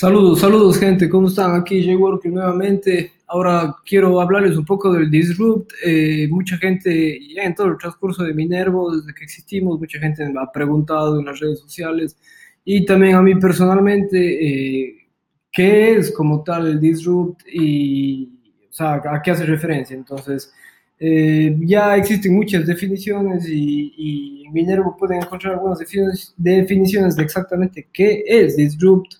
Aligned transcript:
Saludos, 0.00 0.40
saludos 0.40 0.78
gente, 0.78 1.10
¿cómo 1.10 1.28
están? 1.28 1.54
Aquí 1.54 1.84
Jay 1.84 1.94
Worker 1.94 2.32
nuevamente. 2.32 3.12
Ahora 3.26 3.76
quiero 3.84 4.18
hablarles 4.18 4.56
un 4.56 4.64
poco 4.64 4.90
del 4.90 5.10
Disrupt. 5.10 5.72
Eh, 5.84 6.26
mucha 6.30 6.56
gente, 6.56 7.20
ya 7.34 7.42
en 7.42 7.54
todo 7.54 7.66
el 7.66 7.76
transcurso 7.76 8.24
de 8.24 8.32
Minervo, 8.32 8.96
desde 8.96 9.12
que 9.12 9.24
existimos, 9.24 9.78
mucha 9.78 9.98
gente 9.98 10.26
me 10.26 10.40
ha 10.40 10.50
preguntado 10.50 11.20
en 11.20 11.26
las 11.26 11.38
redes 11.38 11.60
sociales 11.60 12.16
y 12.64 12.86
también 12.86 13.14
a 13.14 13.20
mí 13.20 13.34
personalmente, 13.34 14.16
eh, 14.16 15.06
¿qué 15.52 15.96
es 15.96 16.10
como 16.12 16.42
tal 16.44 16.66
el 16.66 16.80
Disrupt 16.80 17.42
y 17.52 18.30
o 18.70 18.72
sea, 18.72 19.02
a 19.04 19.20
qué 19.20 19.32
hace 19.32 19.44
referencia? 19.44 19.94
Entonces, 19.94 20.50
eh, 20.98 21.54
ya 21.60 21.94
existen 21.98 22.34
muchas 22.34 22.66
definiciones 22.66 23.46
y, 23.46 23.92
y 23.98 24.46
en 24.46 24.52
Minervo 24.54 24.96
pueden 24.96 25.20
encontrar 25.20 25.56
algunas 25.56 25.78
definiciones 25.78 27.16
de 27.16 27.22
exactamente 27.22 27.86
qué 27.92 28.24
es 28.26 28.56
Disrupt 28.56 29.19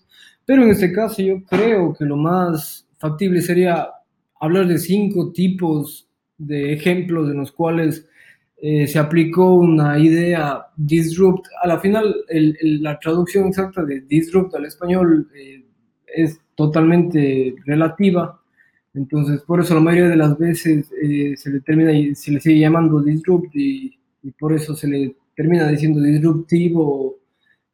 pero 0.50 0.64
en 0.64 0.70
este 0.70 0.90
caso 0.90 1.22
yo 1.22 1.44
creo 1.44 1.94
que 1.94 2.04
lo 2.04 2.16
más 2.16 2.84
factible 2.98 3.40
sería 3.40 3.88
hablar 4.40 4.66
de 4.66 4.78
cinco 4.78 5.30
tipos 5.30 6.08
de 6.38 6.72
ejemplos 6.72 7.30
en 7.30 7.36
los 7.36 7.52
cuales 7.52 8.08
eh, 8.56 8.88
se 8.88 8.98
aplicó 8.98 9.54
una 9.54 9.96
idea 9.96 10.66
disrupt. 10.76 11.46
A 11.62 11.68
la 11.68 11.78
final, 11.78 12.16
la 12.28 12.98
traducción 12.98 13.46
exacta 13.46 13.84
de 13.84 14.00
disrupt 14.00 14.52
al 14.56 14.64
español 14.64 15.30
eh, 15.36 15.64
es 16.16 16.40
totalmente 16.56 17.54
relativa. 17.64 18.42
Entonces, 18.92 19.42
por 19.42 19.60
eso 19.60 19.74
la 19.74 19.80
mayoría 19.82 20.08
de 20.08 20.16
las 20.16 20.36
veces 20.36 20.90
eh, 21.00 21.34
se 21.36 21.50
le 21.50 21.60
termina 21.60 21.92
y 21.92 22.16
se 22.16 22.32
le 22.32 22.40
sigue 22.40 22.58
llamando 22.58 23.00
disrupt 23.00 23.54
y, 23.54 23.96
y, 24.24 24.32
por 24.32 24.52
eso 24.52 24.74
se 24.74 24.88
le 24.88 25.14
termina 25.36 25.68
diciendo 25.68 26.00
disruptivo. 26.00 27.20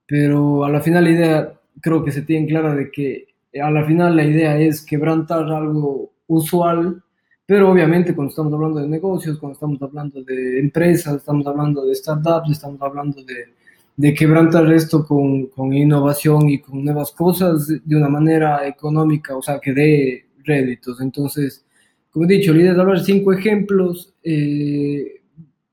Pero 0.07 0.63
a 0.63 0.71
la 0.71 0.83
final 0.83 1.05
la 1.05 1.11
idea 1.11 1.57
creo 1.80 2.05
que 2.05 2.12
se 2.12 2.23
tiene 2.23 2.47
clara 2.47 2.75
de 2.75 2.91
que 2.91 3.29
eh, 3.53 3.61
a 3.61 3.71
la 3.71 3.85
final 3.85 4.16
la 4.16 4.25
idea 4.25 4.59
es 4.59 4.83
quebrantar 4.83 5.51
algo 5.51 6.13
usual, 6.27 7.02
pero 7.45 7.71
obviamente 7.71 8.15
cuando 8.15 8.30
estamos 8.30 8.52
hablando 8.52 8.80
de 8.80 8.88
negocios, 8.88 9.38
cuando 9.38 9.55
estamos 9.55 9.80
hablando 9.82 10.23
de 10.23 10.59
empresas, 10.59 11.16
estamos 11.16 11.47
hablando 11.47 11.87
de 11.87 11.95
startups, 11.95 12.51
estamos 12.51 12.80
hablando 12.82 13.23
de, 13.23 13.54
de 13.97 14.15
quebrantar 14.15 14.71
esto 14.73 15.07
con, 15.07 15.47
con, 15.47 15.73
innovación 15.73 16.49
y 16.49 16.60
con 16.60 16.85
nuevas 16.85 17.13
cosas 17.13 17.69
de 17.69 17.97
una 17.97 18.09
manera 18.09 18.66
económica, 18.66 19.37
o 19.37 19.43
sea, 19.43 19.60
que 19.60 19.73
dé 19.73 20.27
réditos. 20.45 21.01
Entonces, 21.01 21.65
como 22.10 22.24
he 22.24 22.29
dicho, 22.29 22.52
la 22.52 22.60
idea 22.60 22.73
es 22.73 22.79
hablar 22.79 23.01
cinco 23.01 23.32
ejemplos. 23.32 24.15
Eh, 24.23 25.21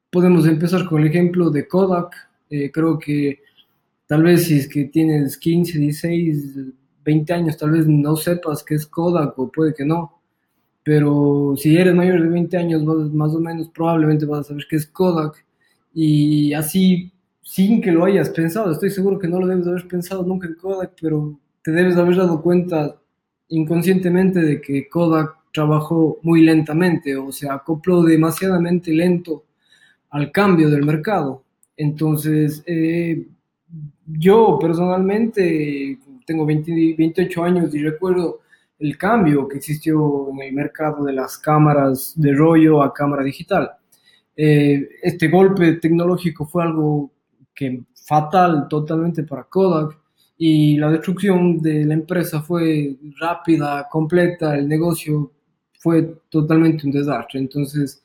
podemos 0.09 0.45
empezar 0.47 0.85
con 0.85 1.01
el 1.01 1.07
ejemplo 1.07 1.49
de 1.49 1.67
Kodak. 1.67 2.13
Eh, 2.49 2.69
creo 2.71 2.99
que 2.99 3.39
Tal 4.07 4.23
vez 4.23 4.45
si 4.45 4.59
es 4.59 4.67
que 4.67 4.85
tienes 4.85 5.37
15, 5.37 5.79
16, 5.79 6.57
20 7.03 7.33
años, 7.33 7.57
tal 7.57 7.71
vez 7.71 7.87
no 7.87 8.15
sepas 8.15 8.63
qué 8.63 8.75
es 8.75 8.85
Kodak 8.87 9.37
o 9.39 9.51
puede 9.51 9.73
que 9.73 9.85
no. 9.85 10.21
Pero 10.83 11.55
si 11.57 11.77
eres 11.77 11.95
mayor 11.95 12.21
de 12.21 12.29
20 12.29 12.57
años, 12.57 12.83
más 12.83 13.33
o 13.33 13.39
menos 13.39 13.69
probablemente 13.69 14.25
vas 14.25 14.41
a 14.41 14.43
saber 14.49 14.65
qué 14.69 14.75
es 14.75 14.87
Kodak. 14.87 15.45
Y 15.93 16.53
así, 16.53 17.11
sin 17.41 17.81
que 17.81 17.91
lo 17.91 18.05
hayas 18.05 18.29
pensado, 18.29 18.71
estoy 18.71 18.89
seguro 18.89 19.19
que 19.19 19.27
no 19.27 19.39
lo 19.39 19.47
debes 19.47 19.67
haber 19.67 19.87
pensado 19.87 20.23
nunca 20.23 20.47
en 20.47 20.55
Kodak, 20.55 20.93
pero 21.01 21.39
te 21.63 21.71
debes 21.71 21.95
haber 21.95 22.17
dado 22.17 22.41
cuenta 22.41 22.99
inconscientemente 23.49 24.41
de 24.41 24.61
que 24.61 24.89
Kodak 24.89 25.35
trabajó 25.53 26.19
muy 26.23 26.41
lentamente 26.41 27.15
o 27.15 27.31
se 27.31 27.49
acopló 27.49 28.01
demasiadamente 28.01 28.91
lento 28.91 29.45
al 30.09 30.31
cambio 30.31 30.69
del 30.69 30.83
mercado. 30.83 31.43
Entonces, 31.77 32.63
eh, 32.65 33.27
yo 34.05 34.57
personalmente 34.59 35.99
tengo 36.25 36.45
28 36.45 37.43
años 37.43 37.73
y 37.73 37.79
recuerdo 37.79 38.41
el 38.79 38.97
cambio 38.97 39.47
que 39.47 39.57
existió 39.57 40.29
en 40.31 40.41
el 40.41 40.53
mercado 40.53 41.05
de 41.05 41.13
las 41.13 41.37
cámaras 41.37 42.13
de 42.15 42.33
rollo 42.33 42.81
a 42.81 42.93
cámara 42.93 43.23
digital. 43.23 43.71
Eh, 44.35 44.89
este 45.01 45.27
golpe 45.27 45.73
tecnológico 45.73 46.45
fue 46.45 46.63
algo 46.63 47.11
que 47.53 47.83
fatal 47.93 48.67
totalmente 48.67 49.23
para 49.23 49.43
Kodak 49.43 49.97
y 50.37 50.77
la 50.77 50.91
destrucción 50.91 51.59
de 51.59 51.85
la 51.85 51.93
empresa 51.93 52.41
fue 52.41 52.97
rápida, 53.19 53.87
completa, 53.89 54.57
el 54.57 54.67
negocio 54.67 55.31
fue 55.79 56.15
totalmente 56.29 56.85
un 56.85 56.91
desastre. 56.91 57.39
Entonces, 57.39 58.03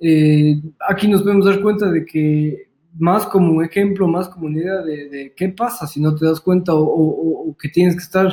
eh, 0.00 0.60
aquí 0.88 1.08
nos 1.08 1.22
podemos 1.22 1.46
dar 1.46 1.60
cuenta 1.60 1.90
de 1.90 2.04
que 2.04 2.68
más 2.98 3.26
como 3.26 3.52
un 3.52 3.64
ejemplo, 3.64 4.08
más 4.08 4.28
como 4.28 4.46
una 4.46 4.58
idea 4.58 4.82
de, 4.82 5.32
qué 5.36 5.48
pasa 5.48 5.86
si 5.86 6.00
no 6.00 6.14
te 6.14 6.24
das 6.26 6.40
cuenta 6.40 6.72
o, 6.74 7.54
que 7.58 7.68
tienes 7.68 7.94
que 7.94 8.02
estar 8.02 8.32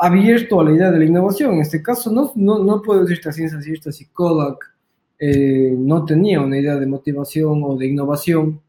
abierto 0.00 0.60
a 0.60 0.64
la 0.64 0.72
idea 0.72 0.90
de 0.90 0.98
la 0.98 1.04
innovación. 1.04 1.54
En 1.54 1.60
este 1.60 1.82
caso, 1.82 2.10
no, 2.10 2.32
no, 2.34 2.58
no 2.58 2.82
puedo 2.82 3.02
decirte 3.02 3.28
a 3.28 3.32
ciencia 3.32 3.60
cierta 3.60 3.92
si 3.92 4.06
Kodak 4.06 4.72
eh, 5.18 5.74
no 5.76 6.04
tenía 6.04 6.40
una 6.40 6.58
idea 6.58 6.76
de 6.76 6.86
motivación 6.86 7.62
o 7.64 7.76
de 7.76 7.86
innovación. 7.86 8.60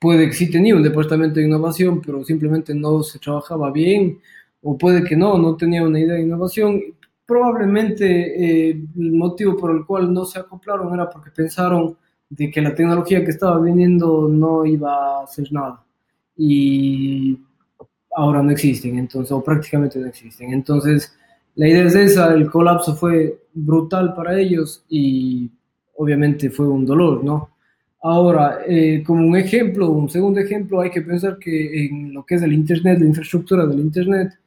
Puede 0.00 0.26
que 0.26 0.34
sí 0.34 0.50
tenía 0.50 0.76
un 0.76 0.82
departamento 0.82 1.40
de 1.40 1.46
innovación, 1.46 2.00
pero 2.00 2.24
simplemente 2.24 2.74
no 2.74 3.02
se 3.02 3.18
trabajaba 3.18 3.70
bien, 3.70 4.18
o 4.62 4.76
puede 4.76 5.04
que 5.04 5.16
no, 5.16 5.38
no 5.38 5.56
tenía 5.56 5.82
una 5.82 6.00
idea 6.00 6.14
de 6.14 6.22
innovación. 6.22 6.80
Probablemente 7.26 8.68
eh, 8.68 8.70
el 8.96 9.12
motivo 9.12 9.56
por 9.56 9.70
el 9.70 9.86
cual 9.86 10.12
no 10.12 10.24
se 10.24 10.38
acoplaron 10.38 10.92
era 10.92 11.08
porque 11.08 11.30
pensaron 11.30 11.96
de 12.30 12.50
que 12.50 12.60
la 12.60 12.74
tecnología 12.74 13.24
que 13.24 13.30
estaba 13.30 13.60
viniendo 13.60 14.28
no 14.28 14.64
iba 14.64 15.20
a 15.20 15.24
hacer 15.24 15.52
nada. 15.52 15.82
Y 16.36 17.38
ahora 18.16 18.42
no 18.42 18.50
existen, 18.50 18.98
entonces, 18.98 19.32
o 19.32 19.42
prácticamente 19.42 19.98
no 19.98 20.06
existen. 20.06 20.52
Entonces, 20.52 21.14
la 21.54 21.68
idea 21.68 21.84
es 21.84 21.94
esa, 21.94 22.34
el 22.34 22.50
colapso 22.50 22.94
fue 22.96 23.42
brutal 23.52 24.14
para 24.14 24.38
ellos 24.38 24.84
y 24.88 25.50
obviamente 25.96 26.50
fue 26.50 26.66
un 26.68 26.84
dolor, 26.84 27.22
¿no? 27.24 27.50
Ahora, 28.02 28.60
eh, 28.66 29.02
como 29.06 29.26
un 29.26 29.36
ejemplo, 29.36 29.88
un 29.88 30.10
segundo 30.10 30.40
ejemplo, 30.40 30.80
hay 30.80 30.90
que 30.90 31.00
pensar 31.00 31.38
que 31.38 31.86
en 31.86 32.12
lo 32.12 32.24
que 32.26 32.34
es 32.34 32.42
el 32.42 32.52
Internet, 32.52 32.98
la 33.00 33.06
infraestructura 33.06 33.66
del 33.66 33.80
Internet, 33.80 34.38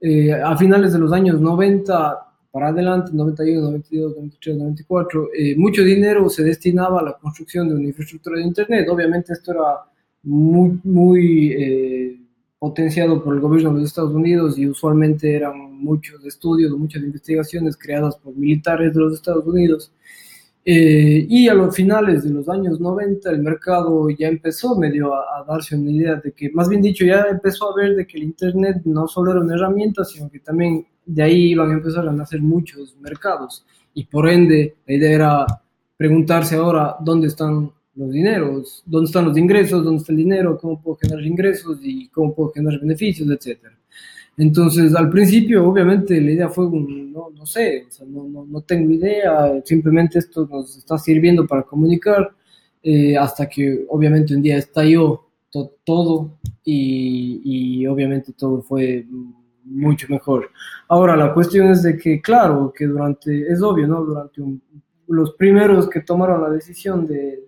eh, 0.00 0.32
a 0.32 0.56
finales 0.56 0.92
de 0.92 0.98
los 0.98 1.12
años 1.12 1.40
90 1.40 2.33
para 2.54 2.68
adelante, 2.68 3.10
91, 3.12 3.62
92, 3.62 4.14
93, 4.14 4.56
94, 4.58 5.28
mucho 5.56 5.82
dinero 5.82 6.28
se 6.28 6.44
destinaba 6.44 7.00
a 7.00 7.02
la 7.02 7.14
construcción 7.14 7.68
de 7.68 7.74
una 7.74 7.88
infraestructura 7.88 8.38
de 8.38 8.44
Internet. 8.44 8.88
Obviamente 8.88 9.32
esto 9.32 9.50
era 9.50 9.80
muy, 10.22 10.78
muy 10.84 11.52
eh, 11.52 12.20
potenciado 12.56 13.24
por 13.24 13.34
el 13.34 13.40
gobierno 13.40 13.70
de 13.70 13.80
los 13.80 13.88
Estados 13.88 14.14
Unidos 14.14 14.56
y 14.56 14.68
usualmente 14.68 15.34
eran 15.34 15.58
muchos 15.82 16.24
estudios, 16.24 16.70
muchas 16.78 17.02
investigaciones 17.02 17.76
creadas 17.76 18.14
por 18.18 18.36
militares 18.36 18.94
de 18.94 19.00
los 19.00 19.14
Estados 19.14 19.44
Unidos. 19.44 19.92
Eh, 20.64 21.26
y 21.28 21.48
a 21.48 21.54
los 21.54 21.74
finales 21.74 22.22
de 22.22 22.30
los 22.30 22.48
años 22.48 22.78
90 22.78 23.32
el 23.32 23.42
mercado 23.42 24.08
ya 24.10 24.28
empezó 24.28 24.78
medio 24.78 25.12
a, 25.12 25.40
a, 25.40 25.44
darse 25.44 25.74
una 25.74 25.90
idea 25.90 26.14
de 26.22 26.30
que, 26.30 26.50
más 26.52 26.68
bien 26.68 26.82
dicho, 26.82 27.04
ya 27.04 27.26
empezó 27.28 27.72
a 27.72 27.74
ver 27.74 27.96
de 27.96 28.06
que 28.06 28.16
el 28.16 28.22
Internet 28.22 28.82
no 28.84 29.08
solo 29.08 29.32
era 29.32 29.40
una 29.40 29.56
herramienta, 29.56 30.04
sino 30.04 30.30
que 30.30 30.38
también 30.38 30.86
de 31.06 31.22
ahí 31.22 31.50
iban 31.52 31.70
a 31.70 31.74
empezar 31.74 32.06
a 32.08 32.12
nacer 32.12 32.40
muchos 32.40 32.96
mercados. 33.00 33.64
Y 33.94 34.04
por 34.04 34.28
ende 34.28 34.76
la 34.86 34.94
idea 34.94 35.12
era 35.12 35.46
preguntarse 35.96 36.56
ahora 36.56 36.96
dónde 37.00 37.28
están 37.28 37.70
los 37.96 38.10
dineros, 38.10 38.82
dónde 38.86 39.06
están 39.06 39.24
los 39.26 39.38
ingresos, 39.38 39.84
dónde 39.84 40.00
está 40.00 40.12
el 40.12 40.18
dinero, 40.18 40.58
cómo 40.58 40.80
puedo 40.82 40.96
generar 40.96 41.24
ingresos 41.24 41.78
y 41.82 42.08
cómo 42.08 42.34
puedo 42.34 42.50
generar 42.52 42.80
beneficios, 42.80 43.28
etc. 43.30 43.60
Entonces, 44.36 44.94
al 44.96 45.10
principio, 45.10 45.68
obviamente, 45.68 46.20
la 46.20 46.32
idea 46.32 46.48
fue, 46.48 46.68
no, 46.68 47.30
no 47.30 47.46
sé, 47.46 47.86
no, 48.06 48.24
no, 48.24 48.44
no, 48.44 48.60
tengo 48.62 48.90
idea, 48.90 49.62
simplemente 49.64 50.18
esto 50.18 50.48
nos 50.50 50.76
está 50.76 50.98
sirviendo 50.98 51.46
para 51.46 51.62
comunicar, 51.62 52.34
eh, 52.82 53.16
hasta 53.16 53.48
que 53.48 53.84
obviamente 53.88 54.34
un 54.34 54.42
día 54.42 54.58
estalló 54.58 55.24
todo 55.84 56.38
y, 56.64 57.40
y 57.44 57.86
obviamente 57.86 58.32
todo 58.32 58.60
fue 58.60 59.06
mucho 59.64 60.06
mejor. 60.08 60.50
Ahora, 60.88 61.16
la 61.16 61.32
cuestión 61.32 61.68
es 61.68 61.82
de 61.82 61.96
que, 61.96 62.20
claro, 62.20 62.72
que 62.76 62.86
durante, 62.86 63.50
es 63.50 63.62
obvio, 63.62 63.86
¿no? 63.86 64.04
Durante 64.04 64.42
los 65.08 65.32
primeros 65.34 65.88
que 65.88 66.00
tomaron 66.00 66.42
la 66.42 66.50
decisión 66.50 67.06
de, 67.06 67.40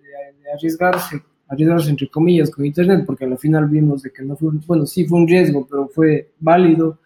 arriesgarse, 0.53 1.21
arriesgarse 1.47 1.89
entre 1.89 2.09
comillas 2.09 2.49
con 2.49 2.65
Internet, 2.65 3.03
porque 3.05 3.25
al 3.25 3.37
final 3.37 3.67
vimos 3.67 4.01
de 4.01 4.11
que 4.11 4.23
no 4.23 4.35
fue, 4.35 4.51
bueno, 4.65 4.85
sí 4.85 5.05
fue 5.05 5.19
un 5.19 5.27
riesgo, 5.27 5.67
pero 5.69 5.87
fue 5.87 6.31
válido, 6.39 6.99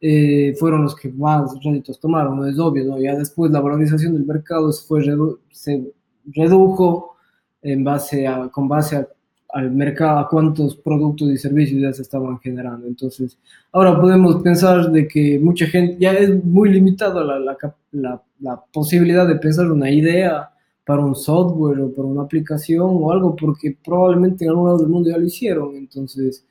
eh, 0.00 0.54
fueron 0.58 0.82
los 0.82 0.94
que 0.94 1.08
más 1.10 1.52
réditos 1.62 1.98
tomaron, 1.98 2.36
¿no? 2.36 2.46
Es 2.46 2.58
obvio, 2.58 2.84
¿no? 2.84 2.98
Ya 2.98 3.14
después 3.14 3.50
la 3.50 3.60
valorización 3.60 4.14
del 4.14 4.26
mercado 4.26 4.70
se, 4.70 4.86
fue 4.86 5.02
se 5.50 5.92
redujo 6.26 7.16
en 7.62 7.82
base 7.82 8.26
a, 8.26 8.48
con 8.48 8.68
base 8.68 8.96
a 8.96 9.08
al 9.54 9.70
mercado, 9.70 10.18
a 10.18 10.28
cuántos 10.28 10.76
productos 10.76 11.30
y 11.30 11.38
servicios 11.38 11.80
ya 11.80 11.92
se 11.92 12.02
estaban 12.02 12.38
generando. 12.40 12.86
Entonces, 12.88 13.38
ahora 13.72 14.00
podemos 14.00 14.42
pensar 14.42 14.90
de 14.90 15.06
que 15.06 15.38
mucha 15.38 15.66
gente, 15.66 15.96
ya 15.98 16.12
es 16.12 16.44
muy 16.44 16.70
limitada 16.70 17.22
la, 17.22 17.38
la, 17.38 18.22
la, 18.40 18.62
posibilidad 18.72 19.26
de 19.28 19.36
pensar 19.36 19.70
una 19.70 19.90
idea 19.90 20.50
para 20.84 21.04
un 21.04 21.14
software 21.14 21.80
o 21.80 21.92
para 21.94 22.08
una 22.08 22.22
aplicación 22.22 22.88
o 23.00 23.12
algo, 23.12 23.36
porque 23.36 23.76
probablemente 23.84 24.44
en 24.44 24.50
algún 24.50 24.66
lado 24.66 24.78
del 24.78 24.88
mundo 24.88 25.08
ya 25.10 25.18
lo 25.18 25.26
hicieron. 25.26 25.76
Entonces, 25.76 26.44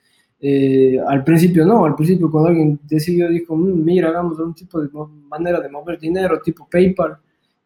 Eh, 0.46 1.00
al 1.08 1.24
principio 1.24 1.66
no, 1.66 1.86
al 1.86 1.96
principio 1.96 2.30
cuando 2.30 2.50
alguien 2.50 2.78
decidió, 2.84 3.30
dijo, 3.30 3.56
mm, 3.56 3.82
mira, 3.86 4.10
hagamos 4.10 4.38
un 4.40 4.54
tipo 4.54 4.82
de 4.82 4.90
manera 5.30 5.62
de 5.62 5.70
mover 5.70 5.98
dinero, 5.98 6.42
tipo 6.44 6.68
PayPal, 6.70 7.18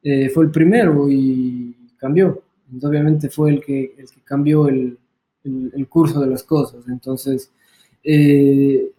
eh, 0.03 0.29
fue 0.29 0.45
el 0.45 0.51
primero 0.51 1.09
y 1.09 1.75
cambió. 1.97 2.39
Obviamente 2.83 3.29
fue 3.29 3.49
el 3.49 3.59
que, 3.65 3.95
el 3.97 4.07
que 4.11 4.21
cambió 4.23 4.67
el, 4.67 4.95
el, 5.47 5.88
curso 5.88 6.19
de 6.21 6.27
las 6.27 6.44
cosas. 6.44 6.88
Entonces, 6.88 7.51
eh, 8.03 8.91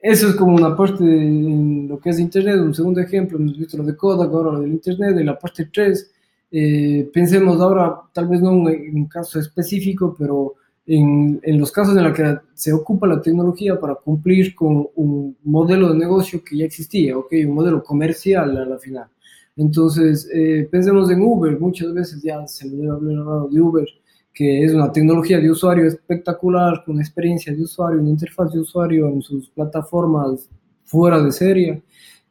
eso 0.00 0.28
es 0.28 0.36
como 0.36 0.54
una 0.54 0.76
parte 0.76 1.02
de 1.04 1.86
lo 1.88 1.98
que 1.98 2.10
es 2.10 2.18
Internet. 2.18 2.60
Un 2.60 2.74
segundo 2.74 3.00
ejemplo, 3.00 3.38
hemos 3.38 3.58
visto 3.58 3.76
lo 3.76 3.84
de 3.84 3.96
Kodak, 3.96 4.30
ahora 4.30 4.52
lo 4.52 4.60
del 4.60 4.72
Internet, 4.72 5.16
de 5.16 5.24
la 5.24 5.38
parte 5.38 5.68
3. 5.72 6.10
Eh, 6.52 7.10
pensemos 7.12 7.60
ahora, 7.60 8.02
tal 8.12 8.28
vez 8.28 8.40
no 8.40 8.68
en 8.68 8.96
un 8.96 9.06
caso 9.06 9.40
específico, 9.40 10.14
pero 10.18 10.54
en, 10.86 11.40
en, 11.42 11.58
los 11.58 11.72
casos 11.72 11.96
en 11.96 12.04
los 12.04 12.16
que 12.16 12.38
se 12.54 12.72
ocupa 12.72 13.08
la 13.08 13.20
tecnología 13.20 13.80
para 13.80 13.96
cumplir 13.96 14.54
con 14.54 14.86
un 14.94 15.36
modelo 15.42 15.92
de 15.92 15.98
negocio 15.98 16.42
que 16.44 16.56
ya 16.56 16.64
existía, 16.64 17.18
¿ok? 17.18 17.32
Un 17.46 17.54
modelo 17.54 17.82
comercial 17.82 18.56
a 18.56 18.64
la 18.64 18.78
final. 18.78 19.08
Entonces, 19.56 20.28
eh, 20.32 20.68
pensemos 20.70 21.10
en 21.10 21.22
Uber, 21.22 21.58
muchas 21.58 21.92
veces 21.94 22.22
ya 22.22 22.46
se 22.46 22.66
me 22.68 22.76
debe 22.76 22.90
hablado 22.90 23.48
de 23.48 23.60
Uber, 23.60 23.88
que 24.36 24.62
es 24.62 24.74
una 24.74 24.92
tecnología 24.92 25.40
de 25.40 25.50
usuario 25.50 25.86
espectacular, 25.86 26.84
con 26.84 27.00
experiencia 27.00 27.54
de 27.54 27.62
usuario, 27.62 28.00
una 28.00 28.10
interfaz 28.10 28.52
de 28.52 28.60
usuario 28.60 29.08
en 29.08 29.22
sus 29.22 29.48
plataformas 29.48 30.50
fuera 30.84 31.22
de 31.22 31.32
serie, 31.32 31.82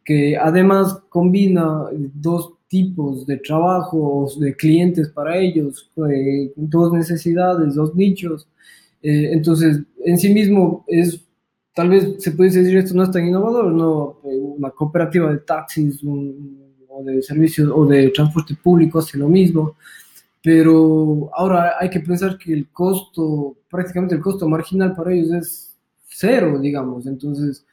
que 0.04 0.38
además 0.38 1.00
combina 1.10 1.86
dos 2.14 2.54
tipos 2.68 3.26
de 3.26 3.38
trabajos, 3.38 4.40
de 4.40 4.56
clientes 4.56 5.10
para 5.10 5.36
ellos, 5.36 5.90
eh, 6.08 6.54
dos 6.56 6.94
necesidades, 6.94 7.74
dos 7.74 7.96
nichos. 7.96 8.48
Eh, 9.02 9.32
entonces, 9.34 9.80
en 10.06 10.20
sí 10.20 10.32
mismo 10.32 10.86
es, 10.88 11.26
tal 11.74 11.90
vez 11.90 12.18
se 12.20 12.34
puede 12.34 12.52
decir 12.52 12.78
esto 12.78 12.94
no 12.94 13.02
es 13.02 13.10
tan 13.10 13.26
innovador, 13.26 13.74
¿no? 13.74 14.20
Una 14.22 14.70
cooperativa 14.70 15.32
de 15.32 15.40
taxis 15.40 16.04
o 16.04 17.04
de 17.04 17.24
servicios 17.24 17.72
o 17.74 17.84
de 17.88 18.10
transporte 18.12 18.54
público 18.54 19.00
hace 19.00 19.18
lo 19.18 19.28
mismo 19.28 19.76
pero 20.46 21.32
ahora 21.34 21.74
hay 21.80 21.90
que 21.90 22.02
pensar 22.02 22.38
que 22.38 22.54
el 22.54 22.70
costo, 22.70 23.58
prácticamente 23.68 24.14
el 24.14 24.22
costo 24.22 24.48
marginal 24.48 24.94
para 24.96 25.12
ellos 25.12 25.34
es 25.34 25.76
cero, 26.08 26.60
digamos. 26.60 27.08
Entonces, 27.08 27.66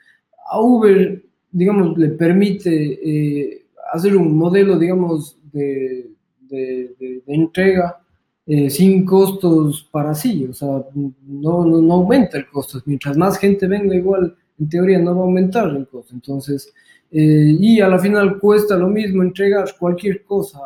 a 0.50 0.58
Uber, 0.58 1.22
digamos, 1.50 1.98
le 1.98 2.08
permite 2.08 2.72
eh, 2.72 3.66
hacer 3.92 4.16
un 4.16 4.34
modelo, 4.34 4.78
digamos, 4.78 5.36
de, 5.52 6.12
de, 6.48 7.22
entrega 7.26 8.00
eh, 8.46 8.70
sin 8.70 9.04
costos 9.04 9.86
para 9.92 10.14
sí, 10.14 10.46
o 10.46 10.54
sea, 10.54 10.82
no, 10.94 11.66
no, 11.66 11.92
aumenta 11.92 12.38
el 12.38 12.48
costo. 12.48 12.80
Mientras 12.86 13.18
más 13.18 13.36
gente 13.36 13.66
venga, 13.66 13.94
igual, 13.94 14.34
en 14.58 14.68
teoría, 14.70 14.98
no 14.98 15.14
va 15.14 15.20
a 15.20 15.24
aumentar 15.24 15.68
el 15.76 15.86
costo. 15.88 16.14
Entonces, 16.14 16.72
eh, 17.10 17.54
y 17.60 17.82
a 17.82 17.88
la 17.88 17.98
final 17.98 18.38
cuesta 18.38 18.78
lo 18.78 18.88
mismo 18.88 19.22
entregar 19.22 19.68
cualquier 19.78 20.24
cosa, 20.24 20.58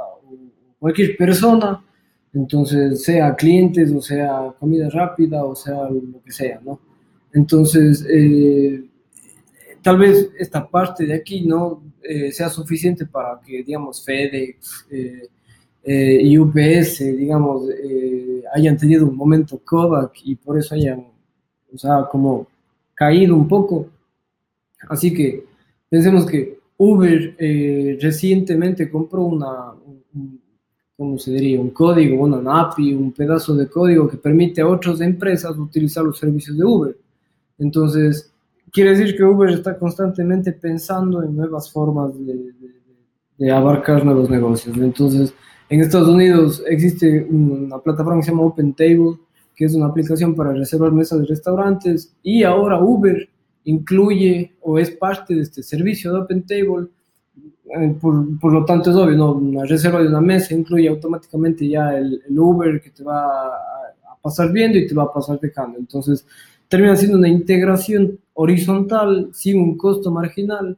cualquier 0.78 1.16
persona 1.16 1.82
entonces, 2.36 3.02
sea 3.02 3.34
clientes 3.34 3.90
o 3.92 4.02
sea 4.02 4.54
comida 4.60 4.90
rápida 4.90 5.42
o 5.42 5.54
sea 5.54 5.88
lo 5.88 6.22
que 6.22 6.30
sea, 6.30 6.60
¿no? 6.62 6.78
Entonces, 7.32 8.04
eh, 8.10 8.84
tal 9.82 9.98
vez 9.98 10.30
esta 10.38 10.68
parte 10.68 11.06
de 11.06 11.14
aquí 11.14 11.46
no 11.46 11.82
eh, 12.02 12.30
sea 12.32 12.48
suficiente 12.50 13.06
para 13.06 13.40
que, 13.40 13.62
digamos, 13.62 14.04
FedEx 14.04 14.86
eh, 14.90 15.28
y 16.22 16.38
UPS, 16.38 16.98
digamos, 17.16 17.68
hayan 18.54 18.76
tenido 18.76 19.06
un 19.06 19.16
momento 19.16 19.60
Kodak 19.64 20.12
y 20.24 20.34
por 20.34 20.58
eso 20.58 20.74
hayan, 20.74 21.06
o 21.72 21.78
sea, 21.78 22.06
como 22.10 22.46
caído 22.94 23.36
un 23.36 23.46
poco. 23.46 23.86
Así 24.88 25.14
que 25.14 25.44
pensemos 25.88 26.26
que 26.26 26.58
Uber 26.76 27.36
recientemente 28.00 28.90
compró 28.90 29.24
una, 29.24 29.74
¿cómo 30.96 31.18
se 31.18 31.30
diría? 31.32 31.60
Un 31.60 31.70
código, 31.70 32.24
una 32.24 32.60
API, 32.60 32.94
un 32.94 33.12
pedazo 33.12 33.54
de 33.54 33.68
código 33.68 34.08
que 34.08 34.16
permite 34.16 34.62
a 34.62 34.68
otras 34.68 35.00
empresas 35.00 35.56
utilizar 35.58 36.04
los 36.04 36.18
servicios 36.18 36.56
de 36.56 36.64
Uber. 36.64 36.96
Entonces, 37.58 38.32
quiere 38.72 38.90
decir 38.90 39.16
que 39.16 39.24
Uber 39.24 39.50
está 39.50 39.78
constantemente 39.78 40.52
pensando 40.52 41.22
en 41.22 41.36
nuevas 41.36 41.70
formas 41.70 42.12
de, 42.18 43.52
abarcar 43.52 44.04
nuevos 44.04 44.30
negocios. 44.30 44.76
Entonces, 44.78 45.34
en 45.68 45.80
Estados 45.80 46.08
Unidos 46.08 46.62
existe 46.66 47.26
una 47.28 47.78
plataforma 47.78 48.20
que 48.20 48.24
se 48.24 48.30
llama 48.30 48.44
Open 48.44 48.74
que 48.74 49.64
es 49.64 49.74
una 49.74 49.86
aplicación 49.86 50.34
para 50.34 50.52
reservar 50.52 50.92
mesas 50.92 51.20
de 51.20 51.26
restaurantes, 51.26 52.14
y 52.22 52.42
ahora 52.42 52.78
Uber 52.78 53.28
incluye 53.64 54.52
o 54.60 54.78
es 54.78 54.90
parte 54.90 55.34
de 55.34 55.42
este 55.42 55.62
servicio 55.62 56.12
de 56.12 56.20
Open 56.20 56.46
Table 56.46 56.88
por, 58.00 58.38
por, 58.38 58.52
lo 58.52 58.64
tanto 58.64 58.90
es 58.90 58.96
obvio, 58.96 59.16
¿no? 59.16 59.32
una 59.32 59.64
reserva 59.64 60.00
de 60.00 60.08
una 60.08 60.20
mesa 60.20 60.54
incluye 60.54 60.88
automáticamente 60.88 61.68
ya 61.68 61.96
el, 61.96 62.22
el, 62.28 62.38
Uber 62.38 62.80
que 62.80 62.90
te 62.90 63.02
va 63.02 63.46
a 63.46 64.16
pasar 64.22 64.52
viendo 64.52 64.78
y 64.78 64.86
te 64.86 64.94
va 64.94 65.04
a 65.04 65.12
pasar 65.12 65.40
dejando. 65.40 65.78
Entonces 65.78 66.26
termina 66.68 66.96
siendo 66.96 67.18
una 67.18 67.28
integración 67.28 68.18
horizontal 68.34 69.30
sin 69.32 69.60
un 69.60 69.76
costo 69.76 70.10
marginal 70.10 70.76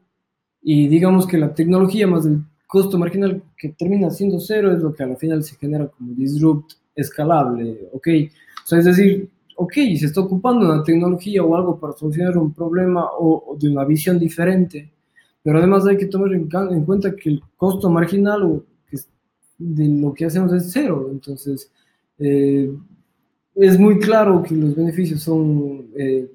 y 0.62 0.88
digamos 0.88 1.26
que 1.26 1.38
la 1.38 1.54
tecnología 1.54 2.06
más 2.06 2.26
el 2.26 2.42
costo 2.66 2.98
marginal 2.98 3.42
que 3.56 3.70
termina 3.70 4.10
siendo 4.10 4.38
cero 4.40 4.72
es 4.72 4.82
lo 4.82 4.92
que 4.92 5.02
al 5.02 5.16
final 5.16 5.42
se 5.42 5.56
genera 5.56 5.88
como 5.88 6.12
disrupt 6.12 6.74
escalable, 6.94 7.88
¿ok? 7.92 8.08
O 8.64 8.66
sea, 8.66 8.78
es 8.78 8.84
decir, 8.84 9.30
ok, 9.56 9.72
se 9.72 10.06
está 10.06 10.20
ocupando 10.20 10.66
una 10.66 10.82
tecnología 10.82 11.42
o 11.42 11.56
algo 11.56 11.78
para 11.80 11.94
solucionar 11.94 12.36
un 12.36 12.52
problema 12.52 13.06
o, 13.18 13.52
o 13.52 13.56
de 13.56 13.70
una 13.70 13.84
visión 13.84 14.18
diferente, 14.18 14.90
pero 15.48 15.60
además 15.60 15.86
hay 15.86 15.96
que 15.96 16.04
tomar 16.04 16.30
en, 16.34 16.84
cuenta 16.84 17.16
que 17.16 17.30
el 17.30 17.42
costo 17.56 17.88
marginal 17.88 18.62
de 19.56 19.88
lo 19.88 20.12
que 20.12 20.26
hacemos 20.26 20.52
es 20.52 20.70
cero. 20.70 21.08
Entonces, 21.10 21.72
eh, 22.18 22.70
es 23.54 23.78
muy 23.78 23.98
claro 23.98 24.42
que 24.42 24.54
los 24.54 24.76
beneficios 24.76 25.22
son 25.22 25.88
eh, 25.96 26.30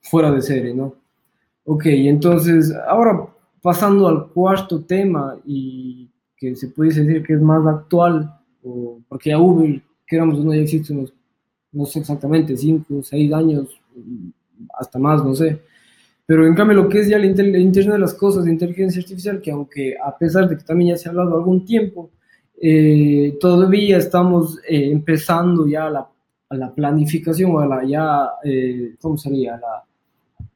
fuera 0.00 0.32
de 0.32 0.40
serie, 0.40 0.72
¿no? 0.72 0.94
Ok, 1.64 1.84
entonces, 1.84 2.72
ahora 2.88 3.28
pasando 3.60 4.08
al 4.08 4.28
cuarto 4.28 4.82
tema 4.82 5.38
y 5.44 6.08
que 6.34 6.56
se 6.56 6.68
puede 6.68 6.94
decir 6.94 7.22
que 7.24 7.34
es 7.34 7.42
más 7.42 7.66
actual, 7.66 8.40
porque 9.06 9.34
a 9.34 9.38
Uber, 9.38 9.82
queramos 10.06 10.38
o 10.38 10.44
no, 10.44 10.54
ya 10.54 10.62
existe 10.62 10.94
unos, 10.94 11.12
no 11.72 11.84
sé 11.84 11.98
exactamente, 11.98 12.56
5, 12.56 13.02
6 13.02 13.32
años, 13.34 13.68
hasta 14.78 14.98
más, 14.98 15.22
no 15.22 15.34
sé. 15.34 15.60
Pero 16.26 16.46
en 16.46 16.54
cambio 16.54 16.76
lo 16.76 16.88
que 16.88 17.00
es 17.00 17.08
ya 17.08 17.16
el, 17.16 17.24
Internet 17.26 17.94
de 17.94 17.98
las 17.98 18.14
Cosas, 18.14 18.46
inteligencia 18.46 19.00
artificial, 19.00 19.40
que 19.40 19.50
aunque 19.50 19.94
a 20.02 20.16
pesar 20.16 20.48
de 20.48 20.56
que 20.56 20.64
también 20.64 20.90
ya 20.90 20.96
se 20.96 21.08
ha 21.08 21.12
hablado 21.12 21.36
algún 21.36 21.64
tiempo, 21.64 22.10
eh, 22.60 23.36
todavía 23.40 23.98
estamos 23.98 24.58
eh, 24.66 24.90
empezando 24.90 25.66
ya 25.66 25.90
la, 25.90 26.08
a 26.48 26.56
la 26.56 26.74
planificación 26.74 27.60
a 27.60 27.66
la 27.66 27.84
ya, 27.84 28.30
eh, 28.42 28.94
¿cómo 29.00 29.18
sería? 29.18 29.58
La, 29.58 29.84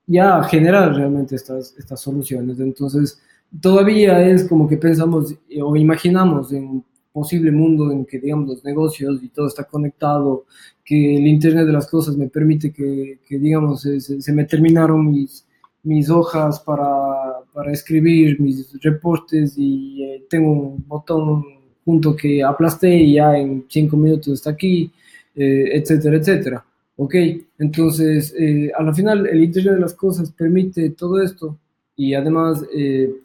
ya 0.06 0.42
generar 0.44 0.94
realmente 0.94 1.36
estas, 1.36 1.74
estas 1.78 2.00
soluciones. 2.00 2.58
Entonces, 2.60 3.20
todavía 3.60 4.22
es 4.26 4.48
como 4.48 4.66
que 4.66 4.78
pensamos 4.78 5.34
o 5.62 5.76
imaginamos 5.76 6.50
en 6.52 6.64
un 6.64 6.84
posible 7.12 7.52
mundo 7.52 7.92
en 7.92 8.06
que, 8.06 8.18
digamos, 8.18 8.48
los 8.48 8.64
negocios 8.64 9.22
y 9.22 9.28
todo 9.28 9.48
está 9.48 9.64
conectado, 9.64 10.46
que 10.82 11.16
el 11.16 11.26
Internet 11.26 11.66
de 11.66 11.72
las 11.72 11.88
Cosas 11.88 12.16
me 12.16 12.28
permite 12.28 12.72
que, 12.72 13.18
que 13.26 13.38
digamos, 13.38 13.82
se, 13.82 14.00
se 14.00 14.32
me 14.32 14.44
terminaron 14.44 15.10
mis 15.10 15.44
mis 15.82 16.10
hojas 16.10 16.60
para, 16.60 17.40
para 17.52 17.72
escribir 17.72 18.40
mis 18.40 18.80
reportes 18.82 19.54
y 19.56 20.02
eh, 20.02 20.26
tengo 20.28 20.52
un 20.52 20.84
botón 20.86 21.44
junto 21.84 22.14
que 22.14 22.42
aplasté 22.42 22.94
y 22.94 23.14
ya 23.14 23.36
en 23.38 23.64
cinco 23.68 23.96
minutos 23.96 24.34
está 24.34 24.50
aquí, 24.50 24.90
eh, 25.34 25.70
etcétera, 25.72 26.16
etcétera. 26.16 26.64
¿Ok? 26.96 27.14
Entonces, 27.58 28.34
eh, 28.38 28.70
a 28.76 28.82
la 28.82 28.92
final, 28.92 29.26
el 29.26 29.44
Internet 29.44 29.74
de 29.74 29.80
las 29.80 29.94
Cosas 29.94 30.32
permite 30.32 30.90
todo 30.90 31.22
esto 31.22 31.56
y 31.96 32.14
además 32.14 32.64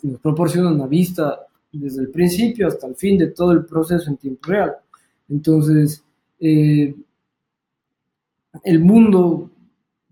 nos 0.01 0.19
proporciona 0.19 0.72
una 0.72 0.88
vista 0.88 1.45
desde 1.72 2.01
el 2.01 2.10
principio 2.10 2.67
hasta 2.67 2.88
el 2.88 2.95
fin 2.95 3.17
de 3.19 3.27
todo 3.27 3.51
el 3.51 3.65
proceso 3.65 4.10
en 4.10 4.17
tiempo 4.17 4.50
real. 4.50 4.74
Entonces, 5.29 6.03
el 6.39 6.95
mundo, 8.79 9.51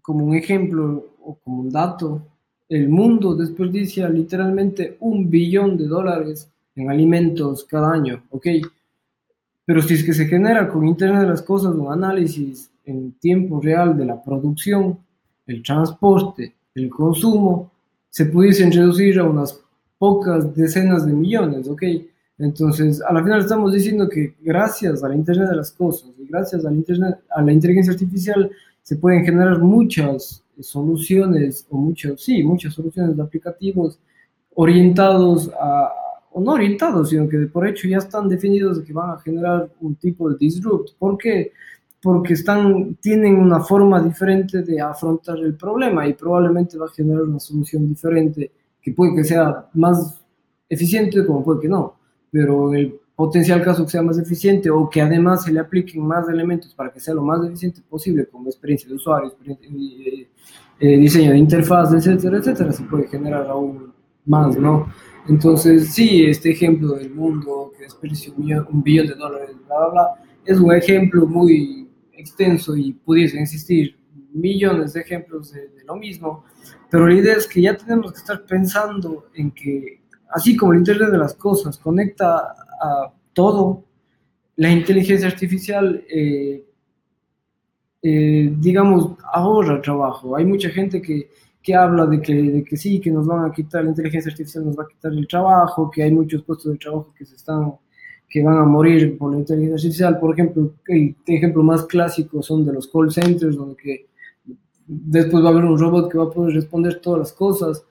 como 0.02 0.26
un 0.26 0.36
ejemplo 0.36 1.08
o 1.24 1.36
como 1.36 1.62
un 1.62 1.70
dato, 1.72 2.22
el 2.72 2.88
mundo 2.88 3.36
desperdicia 3.36 4.08
literalmente 4.08 4.96
un 5.02 5.30
billón 5.30 5.76
de 5.76 5.88
dólares 5.88 6.50
en 6.74 6.90
alimentos 6.90 7.66
cada 7.66 7.92
año, 7.92 8.24
¿ok? 8.30 8.48
Pero 9.66 9.82
si 9.82 9.96
es 9.96 10.06
que 10.06 10.14
se 10.14 10.26
genera 10.26 10.70
con 10.70 10.88
Internet 10.88 11.24
de 11.24 11.28
las 11.28 11.42
Cosas 11.42 11.76
un 11.76 11.92
análisis 11.92 12.72
en 12.86 13.12
tiempo 13.20 13.60
real 13.60 13.98
de 13.98 14.06
la 14.06 14.24
producción, 14.24 14.98
el 15.48 15.62
transporte, 15.62 16.56
el 16.74 16.90
consumo, 16.90 17.72
se 18.10 18.28
pudiesen 18.28 18.72
reducir 18.72 19.20
a 19.20 19.26
unas 19.26 19.60
pocas 19.98 20.56
decenas 20.56 21.06
de 21.06 21.12
millones, 21.12 21.68
¿ok? 21.68 21.84
Entonces, 22.38 23.02
a 23.02 23.12
la 23.12 23.22
final 23.22 23.42
estamos 23.42 23.74
diciendo 23.74 24.08
que 24.08 24.36
gracias 24.40 25.04
a 25.04 25.10
la 25.10 25.16
Internet 25.16 25.50
de 25.50 25.58
las 25.58 25.72
Cosas 25.74 26.12
y 26.18 26.26
gracias 26.26 26.66
a 26.66 26.72
Internet, 26.72 27.20
a 27.36 27.42
la 27.42 27.52
inteligencia 27.52 27.92
artificial 27.92 28.50
se 28.82 28.96
pueden 28.96 29.26
generar 29.26 29.60
muchas 29.60 30.42
soluciones, 30.62 31.66
o 31.70 31.78
muchos, 31.78 32.24
sí, 32.24 32.44
muchas 32.44 32.74
soluciones 32.74 33.16
de 33.16 33.24
aplicativos 33.24 34.00
orientados 34.56 35.50
a, 35.60 35.92
o 36.32 36.42
no 36.42 36.54
orientados, 36.54 37.10
sino 37.10 37.28
que 37.28 37.38
por 37.48 37.68
hecho 37.68 37.88
ya 37.88 37.98
están 37.98 38.30
definidos 38.30 38.78
de 38.78 38.84
que 38.84 38.94
van 38.94 39.12
a 39.12 39.20
generar 39.20 39.70
un 39.82 39.96
tipo 39.96 40.30
de 40.30 40.38
disrupt. 40.38 40.92
¿Por 40.98 41.18
qué? 41.18 41.52
Porque 42.02 42.34
están, 42.34 42.96
tienen 42.96 43.36
una 43.36 43.60
forma 43.60 44.02
diferente 44.02 44.64
de 44.64 44.82
afrontar 44.82 45.38
el 45.40 45.56
problema 45.56 46.08
y 46.08 46.14
probablemente 46.14 46.78
va 46.78 46.86
a 46.86 46.90
generar 46.90 47.24
una 47.24 47.40
solución 47.40 47.88
diferente 47.88 48.52
que 48.82 48.94
puede 48.94 49.16
que 49.16 49.24
sea 49.24 49.70
más 49.74 50.22
eficiente 50.68 51.26
como 51.26 51.44
puede 51.44 51.62
que 51.62 51.68
no, 51.68 51.96
pero 52.32 52.74
el 52.74 53.01
potencial 53.16 53.62
caso 53.62 53.86
que 53.86 53.92
sea 53.92 54.02
más 54.02 54.18
eficiente 54.18 54.70
o 54.70 54.90
que 54.90 55.02
además 55.02 55.44
se 55.44 55.52
le 55.52 55.60
apliquen 55.60 56.06
más 56.06 56.28
elementos 56.30 56.74
para 56.74 56.92
que 56.92 57.00
sea 57.00 57.14
lo 57.14 57.22
más 57.22 57.46
eficiente 57.46 57.82
posible, 57.88 58.26
como 58.26 58.48
experiencia 58.48 58.90
de 58.90 58.96
usuario, 58.96 59.36
eh, 59.46 60.28
eh, 60.80 60.98
diseño 60.98 61.32
de 61.32 61.38
interfaz, 61.38 61.94
etcétera, 61.94 62.38
etcétera, 62.38 62.72
se 62.72 62.84
puede 62.84 63.08
generar 63.08 63.48
aún 63.48 63.94
más, 64.26 64.58
¿no? 64.58 64.88
Entonces, 65.28 65.94
sí, 65.94 66.26
este 66.26 66.52
ejemplo 66.52 66.96
del 66.96 67.14
mundo 67.14 67.72
que 67.78 67.84
desperdicia 67.84 68.34
un, 68.36 68.52
un 68.72 68.84
billón 68.84 69.08
de 69.08 69.16
dólares, 69.16 69.56
bla, 69.68 69.78
bla, 69.78 69.90
bla, 69.92 70.08
es 70.46 70.60
un 70.60 70.74
ejemplo 70.74 71.28
muy 71.28 71.88
extenso 72.14 72.76
y 72.76 72.94
pudiesen 72.94 73.42
existir 73.42 73.98
millones 74.34 74.94
de 74.94 75.02
ejemplos 75.02 75.52
de, 75.52 75.68
de, 75.68 75.84
lo 75.86 75.96
mismo, 75.96 76.46
pero 76.90 77.08
la 77.08 77.14
idea 77.14 77.36
es 77.36 77.46
que 77.46 77.62
ya 77.62 77.78
tenemos 77.78 78.14
que 78.14 78.20
estar 78.20 78.44
pensando 78.46 79.28
en 79.36 79.52
que, 79.52 80.02
así 80.32 80.56
como 80.56 80.74
el 80.74 80.80
Internet 80.80 81.12
de 81.12 81.18
las 81.18 81.36
Cosas 81.36 81.78
conecta 81.78 82.56
a 82.82 83.14
todo, 83.34 83.86
la 84.58 84.72
inteligencia 84.72 85.28
artificial, 85.28 86.04
eh, 86.10 86.66
eh, 88.02 88.54
digamos, 88.58 89.12
ahorra 89.32 89.82
trabajo. 89.82 90.36
Hay 90.36 90.46
mucha 90.46 90.70
gente 90.70 91.02
que, 91.02 91.30
que 91.62 91.76
habla 91.76 92.06
de 92.06 92.22
que, 92.22 92.34
de 92.34 92.64
que 92.64 92.78
sí, 92.78 93.00
que 93.00 93.12
nos 93.12 93.28
van 93.28 93.46
a 93.46 93.54
quitar, 93.54 93.84
la 93.84 93.92
inteligencia 93.92 94.32
artificial 94.32 94.66
nos 94.66 94.78
va 94.78 94.84
a 94.84 94.88
quitar 94.88 95.12
el 95.14 95.28
trabajo, 95.28 95.90
que 95.92 96.04
hay 96.04 96.12
muchos 96.12 96.44
puestos 96.44 96.72
de 96.72 96.78
trabajo 96.78 97.14
que 97.18 97.26
se 97.26 97.36
están 97.36 97.74
que 98.32 98.42
van 98.42 98.58
a 98.58 98.64
morir 98.64 99.18
por 99.18 99.34
la 99.34 99.40
inteligencia 99.40 99.76
artificial. 99.76 100.18
Por 100.18 100.34
ejemplo, 100.34 100.74
el 100.88 101.16
ejemplo 101.28 101.64
más 101.64 101.84
clásico 101.86 102.42
son 102.42 102.66
de 102.66 102.72
los 102.72 102.88
call 102.88 103.12
centers, 103.12 103.58
donde 103.58 104.08
después 104.88 105.44
va 105.44 105.50
a 105.50 105.52
haber 105.52 105.66
un 105.66 105.78
robot 105.78 106.10
que 106.10 106.18
va 106.18 106.24
a 106.24 106.30
poder 106.30 106.56
responder 106.56 107.02
todas 107.02 107.20
las 107.20 107.34
cosas. 107.34 107.84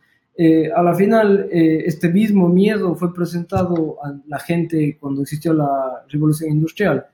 Eh, 0.42 0.72
a 0.74 0.82
la 0.82 0.94
final, 0.94 1.50
eh, 1.52 1.82
este 1.84 2.08
mismo 2.08 2.48
miedo 2.48 2.94
fue 2.94 3.12
presentado 3.12 3.98
a 4.02 4.18
la 4.26 4.38
gente 4.38 4.96
cuando 4.98 5.20
existió 5.20 5.52
la 5.52 6.02
revolución 6.08 6.52
industrial, 6.52 7.04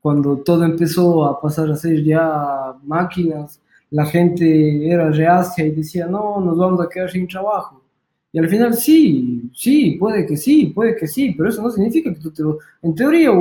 cuando 0.00 0.36
todo 0.36 0.62
empezó 0.62 1.24
a 1.24 1.40
pasar 1.40 1.68
a 1.68 1.74
ser 1.74 2.04
ya 2.04 2.72
máquinas, 2.84 3.60
la 3.90 4.06
gente 4.06 4.88
era 4.88 5.10
reacia 5.10 5.66
y 5.66 5.72
decía, 5.72 6.06
no, 6.06 6.40
nos 6.40 6.56
vamos 6.56 6.80
a 6.80 6.88
quedar 6.88 7.10
sin 7.10 7.26
trabajo. 7.26 7.82
Y 8.30 8.38
al 8.38 8.48
final 8.48 8.74
sí, 8.74 9.50
sí, 9.52 9.96
puede 9.98 10.24
que 10.24 10.36
sí, 10.36 10.66
puede 10.66 10.94
que 10.94 11.08
sí, 11.08 11.34
pero 11.36 11.48
eso 11.48 11.62
no 11.62 11.72
significa 11.72 12.14
que 12.14 12.20
tú 12.20 12.30
te 12.30 12.44
lo... 12.44 12.58
En 12.82 12.94
teoría, 12.94 13.32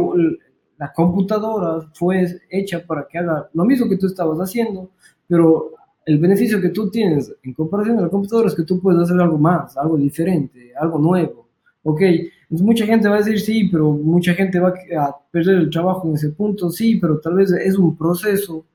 la 0.80 0.92
computadora 0.92 1.88
fue 1.94 2.42
hecha 2.50 2.84
para 2.84 3.08
que 3.08 3.20
haga 3.20 3.48
lo 3.54 3.64
mismo 3.64 3.88
que 3.88 3.98
tú 3.98 4.08
estabas 4.08 4.40
haciendo, 4.40 4.90
pero 5.28 5.74
el 6.10 6.18
beneficio 6.18 6.60
que 6.60 6.70
tú 6.70 6.90
tienes 6.90 7.32
en 7.44 7.54
comparación 7.54 8.00
a 8.00 8.02
la 8.02 8.10
computadora 8.10 8.48
es 8.48 8.56
que 8.56 8.64
tú 8.64 8.80
puedes 8.80 9.00
hacer 9.00 9.22
algo 9.22 9.38
más, 9.38 9.78
algo 9.78 9.96
diferente, 9.96 10.74
algo 10.76 10.98
nuevo. 10.98 11.48
¿Ok? 11.84 12.02
Entonces 12.02 12.66
mucha 12.66 12.86
gente 12.88 13.08
va 13.08 13.18
a 13.18 13.20
decir 13.20 13.40
sí, 13.40 13.70
pero 13.72 13.92
mucha 13.92 14.34
gente 14.34 14.60
va 14.60 14.70
a 14.70 15.16
perder 15.30 15.58
el 15.58 15.70
trabajo 15.70 16.08
en 16.08 16.16
ese 16.16 16.30
punto, 16.30 16.72
sí, 16.72 16.96
pero 16.96 17.20
tal 17.20 17.36
vez 17.36 17.52
es 17.52 17.78
un 17.78 17.96
proceso. 17.96 18.66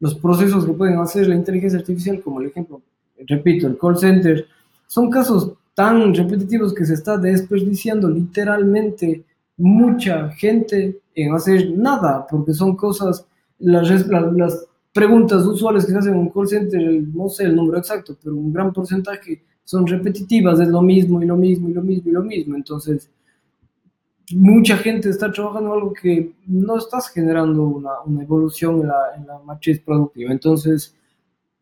Los 0.00 0.14
procesos 0.14 0.64
que 0.64 0.72
pueden 0.72 0.98
hacer 0.98 1.28
la 1.28 1.34
inteligencia 1.34 1.78
artificial, 1.78 2.22
como 2.22 2.40
el 2.40 2.46
ejemplo, 2.46 2.80
repito, 3.26 3.66
el 3.66 3.76
call 3.76 3.98
center, 3.98 4.46
son 4.86 5.10
casos 5.10 5.52
tan 5.74 6.14
repetitivos 6.14 6.72
que 6.72 6.86
se 6.86 6.94
está 6.94 7.18
desperdiciando 7.18 8.08
literalmente 8.08 9.24
mucha 9.58 10.30
gente 10.30 11.00
en 11.14 11.34
hacer 11.34 11.70
nada, 11.76 12.26
porque 12.30 12.54
son 12.54 12.76
cosas, 12.76 13.26
las, 13.58 14.06
las 14.08 14.66
preguntas 14.92 15.44
usuales 15.46 15.84
que 15.84 15.92
se 15.92 15.98
hacen 15.98 16.14
en 16.14 16.20
un 16.20 16.28
call 16.30 16.48
center, 16.48 16.80
no 17.14 17.28
sé 17.28 17.44
el 17.44 17.56
número 17.56 17.78
exacto, 17.78 18.16
pero 18.22 18.36
un 18.36 18.52
gran 18.52 18.72
porcentaje 18.72 19.42
son 19.64 19.86
repetitivas, 19.86 20.60
es 20.60 20.68
lo 20.68 20.82
mismo 20.82 21.22
y 21.22 21.26
lo 21.26 21.36
mismo 21.36 21.68
y 21.68 21.72
lo 21.72 21.82
mismo 21.82 22.10
y 22.10 22.12
lo 22.12 22.22
mismo. 22.22 22.56
Entonces, 22.56 23.10
mucha 24.34 24.76
gente 24.76 25.08
está 25.08 25.32
trabajando 25.32 25.70
en 25.70 25.74
algo 25.76 25.92
que 25.92 26.32
no 26.46 26.78
estás 26.78 27.08
generando 27.08 27.62
una, 27.62 28.00
una 28.04 28.22
evolución 28.22 28.80
en 28.80 28.88
la, 28.88 29.00
en 29.16 29.26
la, 29.26 29.38
matriz 29.38 29.80
productiva. 29.80 30.32
Entonces, 30.32 30.94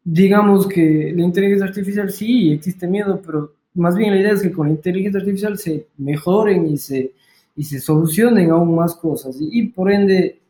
digamos 0.03 0.67
que 0.67 1.13
la 1.15 1.23
inteligencia 1.23 1.67
artificial 1.67 2.11
sí 2.11 2.53
existe 2.53 2.87
miedo, 2.87 3.21
pero 3.25 3.55
más 3.75 3.97
bien 3.97 4.13
la 4.13 4.21
idea 4.21 4.33
es 4.33 4.43
que 4.43 4.51
con 4.51 4.67
la 4.67 4.73
inteligencia 4.73 5.21
artificial 5.21 5.59
se 5.59 5.89
mejoren 5.99 6.67
y 6.67 6.77
se, 6.77 7.13
y 7.57 7.65
se 7.65 7.81
solucionen 7.81 8.51
aún 8.51 8.75
más 8.75 8.95
cosas 8.97 9.41
y, 9.41 9.49
y 9.53 9.69
por 9.69 9.91
ende 9.91 10.41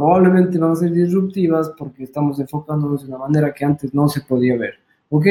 probablemente 0.00 0.58
van 0.58 0.70
a 0.70 0.76
ser 0.76 0.92
disruptivas 0.92 1.72
porque 1.76 2.04
estamos 2.04 2.40
enfocándonos 2.40 3.02
de 3.02 3.08
una 3.08 3.18
manera 3.18 3.52
que 3.52 3.66
antes 3.66 3.92
no 3.92 4.08
se 4.08 4.22
podía 4.22 4.56
ver. 4.56 4.74
¿Ok? 5.10 5.26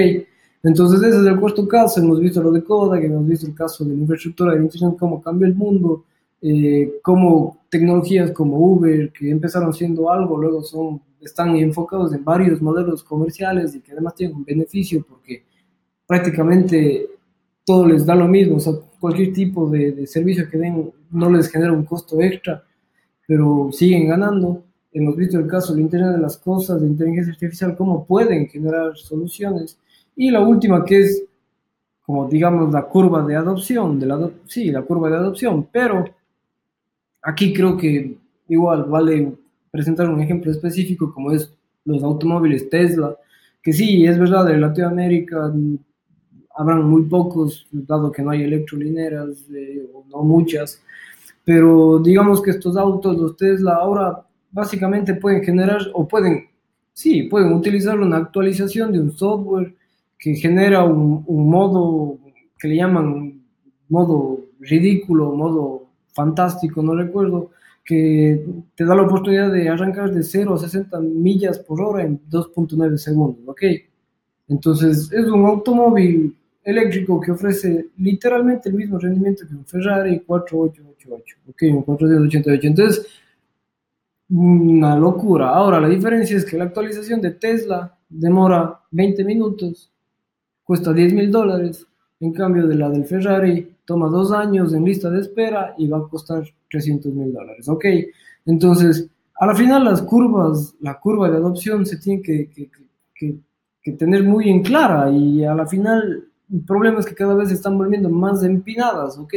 Entonces 0.61 1.01
ese 1.01 1.21
es 1.21 1.25
el 1.25 1.39
cuarto 1.39 1.67
caso, 1.67 1.99
hemos 1.99 2.19
visto 2.19 2.43
lo 2.43 2.51
de 2.51 2.63
Kodak, 2.63 3.03
hemos 3.03 3.25
visto 3.25 3.47
el 3.47 3.55
caso 3.55 3.83
de 3.83 3.95
la 3.95 4.01
infraestructura 4.01 4.53
de 4.53 4.61
Internet, 4.61 4.97
cómo 4.99 5.21
cambia 5.21 5.47
el 5.47 5.55
mundo, 5.55 6.03
eh, 6.41 6.99
cómo 7.01 7.61
tecnologías 7.69 8.31
como 8.31 8.57
Uber, 8.59 9.11
que 9.11 9.31
empezaron 9.31 9.73
siendo 9.73 10.11
algo, 10.11 10.37
luego 10.37 10.61
son, 10.61 11.01
están 11.19 11.55
enfocados 11.55 12.13
en 12.13 12.23
varios 12.23 12.61
modelos 12.61 13.03
comerciales 13.03 13.73
y 13.73 13.79
que 13.79 13.93
además 13.93 14.13
tienen 14.13 14.35
un 14.35 14.45
beneficio 14.45 15.03
porque 15.09 15.45
prácticamente 16.05 17.07
todo 17.65 17.87
les 17.87 18.05
da 18.05 18.13
lo 18.13 18.27
mismo, 18.27 18.57
o 18.57 18.59
sea, 18.59 18.73
cualquier 18.99 19.33
tipo 19.33 19.67
de, 19.67 19.93
de 19.93 20.05
servicio 20.05 20.47
que 20.47 20.59
den 20.59 20.91
no 21.09 21.31
les 21.31 21.49
genera 21.49 21.73
un 21.73 21.85
costo 21.85 22.21
extra 22.21 22.63
pero 23.29 23.69
siguen 23.71 24.07
ganando. 24.07 24.63
Hemos 24.91 25.15
visto 25.15 25.37
el 25.37 25.45
caso 25.45 25.71
del 25.71 25.83
Internet 25.83 26.13
de 26.13 26.17
las 26.17 26.35
Cosas, 26.35 26.81
de 26.81 26.87
inteligencia 26.87 27.31
artificial, 27.31 27.75
cómo 27.77 28.03
pueden 28.03 28.47
generar 28.47 28.97
soluciones. 28.97 29.77
Y 30.15 30.31
la 30.31 30.39
última 30.39 30.83
que 30.83 31.01
es, 31.01 31.25
como 32.01 32.27
digamos, 32.27 32.73
la 32.73 32.81
curva 32.81 33.23
de 33.23 33.35
adopción, 33.35 33.99
de 33.99 34.07
la, 34.07 34.31
sí, 34.47 34.71
la 34.71 34.81
curva 34.81 35.11
de 35.11 35.17
adopción, 35.17 35.67
pero 35.71 36.05
aquí 37.21 37.53
creo 37.53 37.77
que 37.77 38.17
igual 38.47 38.85
vale 38.85 39.31
presentar 39.69 40.09
un 40.09 40.21
ejemplo 40.21 40.51
específico 40.51 41.13
como 41.13 41.31
es 41.31 41.53
los 41.85 42.01
automóviles 42.01 42.67
Tesla, 42.67 43.15
que 43.61 43.73
sí, 43.73 44.07
es 44.07 44.17
verdad, 44.17 44.49
en 44.49 44.61
Latinoamérica 44.61 45.53
habrán 46.55 46.83
muy 46.83 47.03
pocos, 47.03 47.67
dado 47.71 48.11
que 48.11 48.23
no 48.23 48.31
hay 48.31 48.41
electrolineras, 48.41 49.45
eh, 49.53 49.87
o 49.93 50.03
no 50.09 50.23
muchas, 50.23 50.81
pero 51.49 51.97
digamos 51.97 52.43
que 52.43 52.51
estos 52.51 52.77
autos, 52.77 53.17
los 53.17 53.35
Tesla, 53.35 53.77
ahora 53.77 54.23
básicamente 54.51 55.15
pueden 55.15 55.43
generar 55.43 55.81
o 55.95 56.07
pueden, 56.07 56.45
sí, 56.93 57.23
pueden 57.23 57.53
utilizar 57.53 57.99
una 57.99 58.17
actualización 58.17 58.91
de 58.91 58.99
un 58.99 59.11
software 59.11 59.73
que 60.19 60.35
genera 60.35 60.83
un, 60.83 61.25
modo 61.27 62.19
que 62.59 62.67
le 62.67 62.75
llaman 62.75 63.41
modo 63.87 64.41
ridículo, 64.59 65.31
modo 65.31 65.87
fantástico, 66.13 66.83
no 66.83 66.93
recuerdo, 66.93 67.49
que 67.83 68.45
te 68.75 68.85
da 68.85 68.93
la 68.93 69.01
oportunidad 69.01 69.51
de 69.51 69.69
arrancar 69.69 70.13
de 70.13 70.21
0 70.21 70.53
a 70.53 70.59
60 70.59 70.99
millas 70.99 71.57
por 71.57 71.81
hora 71.81 72.03
en 72.03 72.21
2.9 72.29 72.95
segundos, 72.97 73.41
¿ok? 73.47 73.63
Entonces 74.49 75.11
es 75.11 75.25
un 75.25 75.47
automóvil 75.47 76.37
eléctrico 76.63 77.19
que 77.19 77.31
ofrece 77.31 77.87
literalmente 77.97 78.69
el 78.69 78.75
mismo 78.75 78.99
rendimiento 78.99 79.47
que 79.47 79.55
un 79.55 79.65
Ferrari 79.65 80.19
4888, 81.07 81.37
ok, 81.49 81.61
un 81.75 81.83
488. 81.83 82.67
Entonces, 82.67 83.07
una 84.29 84.95
locura. 84.97 85.49
Ahora, 85.49 85.79
la 85.79 85.89
diferencia 85.89 86.37
es 86.37 86.45
que 86.45 86.57
la 86.57 86.65
actualización 86.65 87.21
de 87.21 87.31
Tesla 87.31 87.97
demora 88.07 88.81
20 88.91 89.23
minutos, 89.23 89.91
cuesta 90.63 90.93
10 90.93 91.13
mil 91.13 91.31
dólares, 91.31 91.85
en 92.19 92.33
cambio 92.33 92.67
de 92.67 92.75
la 92.75 92.89
del 92.89 93.05
Ferrari 93.05 93.75
toma 93.85 94.07
dos 94.07 94.31
años 94.31 94.73
en 94.73 94.85
lista 94.85 95.09
de 95.09 95.21
espera 95.21 95.73
y 95.77 95.87
va 95.87 95.97
a 95.97 96.07
costar 96.07 96.43
300 96.69 97.11
mil 97.13 97.33
dólares, 97.33 97.67
ok. 97.67 97.85
Entonces, 98.45 99.09
a 99.35 99.45
la 99.47 99.55
final 99.55 99.85
las 99.85 100.01
curvas, 100.01 100.75
la 100.81 100.99
curva 100.99 101.29
de 101.29 101.37
adopción 101.37 101.85
se 101.85 101.97
tiene 101.97 102.21
que 102.21 103.93
tener 103.97 104.23
muy 104.23 104.49
en 104.49 104.61
clara 104.61 105.09
y 105.09 105.43
a 105.43 105.55
la 105.55 105.65
final 105.65 106.29
el 106.51 106.61
problema 106.61 106.99
es 106.99 107.05
que 107.05 107.15
cada 107.15 107.33
vez 107.33 107.49
se 107.49 107.55
están 107.55 107.77
volviendo 107.77 108.09
más 108.09 108.43
empinadas, 108.43 109.17
¿ok? 109.17 109.33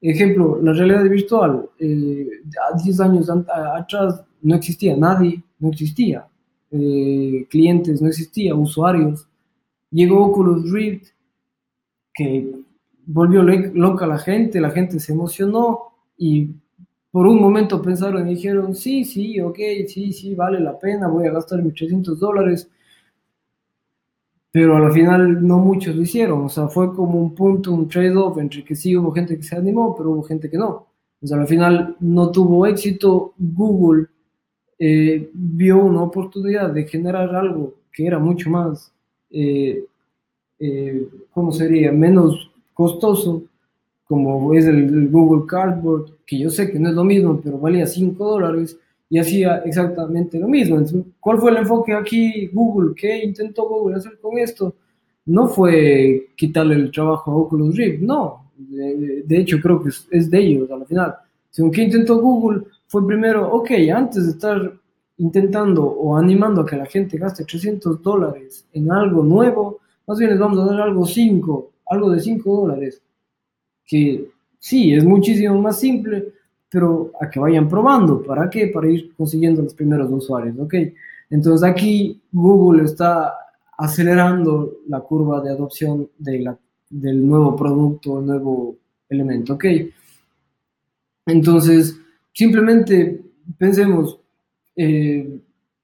Ejemplo, 0.00 0.60
la 0.62 0.72
realidad 0.72 1.04
virtual. 1.04 1.68
Eh, 1.78 2.28
a 2.70 2.76
10 2.82 3.00
años 3.00 3.28
atrás 3.30 4.22
no 4.42 4.54
existía 4.54 4.96
nadie, 4.96 5.42
no 5.58 5.70
existía. 5.70 6.26
Eh, 6.70 7.46
clientes, 7.48 8.02
no 8.02 8.08
existía, 8.08 8.54
usuarios. 8.54 9.26
Llegó 9.90 10.26
Oculus 10.26 10.70
Rift, 10.70 11.08
que 12.12 12.52
volvió 13.06 13.42
loca 13.42 14.06
la 14.06 14.18
gente, 14.18 14.60
la 14.60 14.70
gente 14.70 14.98
se 14.98 15.12
emocionó 15.12 15.78
y 16.18 16.50
por 17.10 17.26
un 17.26 17.40
momento 17.40 17.80
pensaron 17.80 18.28
y 18.28 18.34
dijeron, 18.34 18.74
sí, 18.74 19.04
sí, 19.04 19.40
ok, 19.40 19.58
sí, 19.86 20.12
sí, 20.12 20.34
vale 20.34 20.60
la 20.60 20.78
pena, 20.78 21.08
voy 21.08 21.26
a 21.26 21.32
gastar 21.32 21.62
mis 21.62 21.74
300 21.74 22.18
dólares 22.18 22.68
pero 24.56 24.74
al 24.74 24.90
final 24.90 25.46
no 25.46 25.58
muchos 25.58 25.94
lo 25.94 26.00
hicieron, 26.00 26.46
o 26.46 26.48
sea, 26.48 26.66
fue 26.68 26.94
como 26.94 27.20
un 27.20 27.34
punto, 27.34 27.74
un 27.74 27.86
trade-off 27.90 28.38
entre 28.38 28.64
que 28.64 28.74
sí 28.74 28.96
hubo 28.96 29.12
gente 29.12 29.36
que 29.36 29.42
se 29.42 29.54
animó, 29.54 29.94
pero 29.94 30.12
hubo 30.12 30.22
gente 30.22 30.48
que 30.48 30.56
no. 30.56 30.86
O 31.20 31.26
sea, 31.26 31.38
al 31.38 31.46
final 31.46 31.94
no 32.00 32.30
tuvo 32.30 32.66
éxito, 32.66 33.34
Google 33.36 34.06
eh, 34.78 35.28
vio 35.34 35.84
una 35.84 36.04
oportunidad 36.04 36.70
de 36.70 36.86
generar 36.86 37.36
algo 37.36 37.74
que 37.92 38.06
era 38.06 38.18
mucho 38.18 38.48
más, 38.48 38.90
eh, 39.30 39.84
eh, 40.58 41.06
¿cómo 41.32 41.52
sería?, 41.52 41.92
menos 41.92 42.50
costoso, 42.72 43.42
como 44.08 44.54
es 44.54 44.64
el, 44.64 45.10
Google 45.10 45.46
Cardboard, 45.46 46.12
que 46.24 46.38
yo 46.38 46.48
sé 46.48 46.72
que 46.72 46.78
no 46.78 46.88
es 46.88 46.94
lo 46.94 47.04
mismo, 47.04 47.38
pero 47.44 47.58
valía 47.58 47.86
5 47.86 48.24
dólares 48.24 48.78
y 49.08 49.18
hacía 49.18 49.58
exactamente 49.58 50.38
lo 50.38 50.48
mismo. 50.48 50.76
Entonces, 50.76 51.12
¿Cuál 51.20 51.38
fue 51.38 51.50
el 51.50 51.58
enfoque 51.58 51.92
aquí 51.94 52.48
Google? 52.52 52.94
¿Qué 52.94 53.24
intentó 53.24 53.68
Google 53.68 53.96
hacer 53.96 54.18
con 54.20 54.38
esto? 54.38 54.74
No 55.26 55.48
fue 55.48 56.28
quitarle 56.36 56.74
el 56.74 56.90
trabajo 56.90 57.30
a 57.30 57.36
Oculus 57.36 57.76
Rift, 57.76 58.02
no. 58.02 58.52
De, 58.56 59.38
hecho, 59.38 59.58
creo 59.60 59.82
que 59.82 59.90
es, 60.10 60.30
de 60.30 60.38
ellos 60.38 60.70
al 60.70 60.86
final. 60.86 61.14
Sino 61.50 61.70
que 61.70 61.82
intentó 61.82 62.20
Google 62.20 62.62
fue 62.86 63.06
primero, 63.06 63.50
ok, 63.52 63.70
antes 63.94 64.24
de 64.24 64.32
estar 64.32 64.72
intentando 65.18 65.84
o 65.84 66.16
animando 66.16 66.60
a 66.60 66.66
que 66.66 66.76
la 66.76 66.86
gente 66.86 67.18
gaste 67.18 67.44
300 67.44 68.02
dólares 68.02 68.66
en 68.72 68.90
algo 68.92 69.22
nuevo, 69.22 69.80
más 70.06 70.18
bien 70.18 70.30
les 70.30 70.38
vamos 70.38 70.58
a 70.58 70.66
dar 70.66 70.82
algo 70.82 71.06
5, 71.06 71.70
algo 71.86 72.10
de 72.10 72.20
5 72.20 72.60
dólares, 72.60 73.02
que 73.84 74.28
sí, 74.58 74.92
es 74.92 75.04
muchísimo 75.04 75.60
más 75.60 75.80
simple, 75.80 76.32
pero 76.70 77.12
a 77.20 77.30
que 77.30 77.40
vayan 77.40 77.68
probando. 77.68 78.22
¿Para 78.22 78.50
qué? 78.50 78.68
Para 78.68 78.90
ir 78.90 79.14
consiguiendo 79.14 79.62
los 79.62 79.74
primeros 79.74 80.10
usuarios, 80.10 80.58
¿ok? 80.58 80.74
Entonces 81.30 81.68
aquí 81.68 82.20
Google 82.32 82.84
está 82.84 83.34
acelerando 83.78 84.78
la 84.88 85.00
curva 85.00 85.40
de 85.40 85.50
adopción 85.50 86.08
de 86.18 86.40
la, 86.40 86.58
del 86.88 87.26
nuevo 87.26 87.54
producto, 87.54 88.20
nuevo 88.20 88.76
elemento, 89.08 89.54
¿ok? 89.54 89.64
Entonces, 91.26 91.98
simplemente 92.32 93.20
pensemos, 93.58 94.18
eh, 94.76 95.40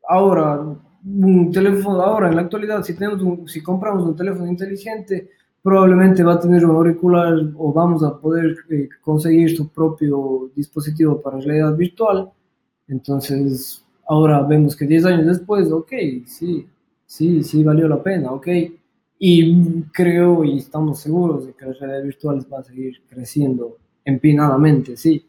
ahora, 0.09 0.61
un 1.05 1.51
teléfono, 1.51 2.01
ahora 2.01 2.29
en 2.29 2.37
la 2.37 2.43
actualidad, 2.43 2.83
si, 2.83 2.95
tenemos 2.95 3.51
si 3.51 3.61
compramos 3.61 4.05
un 4.05 4.17
teléfono 4.17 4.47
inteligente, 4.47 5.31
probablemente 5.63 6.25
va 6.25 6.35
a 6.35 6.41
tener 6.41 6.67
un 6.67 6.77
auricular 6.77 7.35
o 7.57 7.73
vamos 7.73 8.03
a 8.03 8.19
poder 8.19 8.57
eh, 8.71 8.89
conseguir 9.01 9.57
su 9.57 9.69
propio 9.69 10.51
dispositivo 10.55 11.21
para 11.21 11.39
realidad 11.39 11.77
virtual. 11.77 12.31
Entonces, 12.89 13.85
ahora 14.09 14.43
vemos 14.43 14.75
que 14.75 14.87
10 14.87 15.05
años 15.07 15.27
después, 15.27 15.71
ok, 15.71 15.93
sí, 16.27 16.67
sí, 17.07 17.43
sí 17.45 17.63
valió 17.63 17.89
la 17.89 18.03
pena, 18.03 18.33
ok. 18.33 18.49
Y 19.19 19.83
creo 19.93 20.45
y 20.45 20.59
estamos 20.59 20.99
seguros 20.99 21.47
de 21.47 21.53
que 21.55 21.67
la 21.67 21.73
realidad 21.75 22.03
virtual 22.05 22.47
va 22.53 22.59
a 22.59 22.65
seguir 22.65 23.01
creciendo 23.09 23.79
empinadamente, 24.05 24.97
sí. 24.97 25.25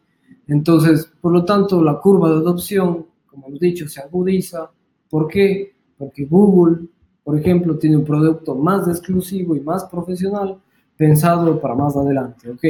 Entonces, 0.48 1.10
por 1.20 1.32
lo 1.32 1.44
tanto, 1.44 1.82
la 1.82 2.00
curva 2.00 2.30
de 2.30 2.36
adopción, 2.36 3.06
como 3.26 3.46
hemos 3.46 3.60
dicho, 3.60 3.88
se 3.88 4.00
agudiza. 4.00 4.70
¿Por 5.08 5.28
qué? 5.28 5.74
Porque 5.96 6.24
Google, 6.24 6.86
por 7.24 7.38
ejemplo, 7.38 7.78
tiene 7.78 7.96
un 7.96 8.04
producto 8.04 8.54
más 8.54 8.86
exclusivo 8.86 9.56
y 9.56 9.60
más 9.60 9.84
profesional 9.86 10.58
pensado 10.96 11.60
para 11.60 11.74
más 11.74 11.96
adelante, 11.96 12.50
¿ok? 12.50 12.64